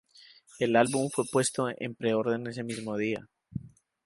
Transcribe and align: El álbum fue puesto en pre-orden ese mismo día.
El 0.57 0.75
álbum 0.77 1.09
fue 1.13 1.25
puesto 1.31 1.69
en 1.77 1.93
pre-orden 1.93 2.47
ese 2.47 2.63
mismo 2.63 2.97
día. 2.97 3.29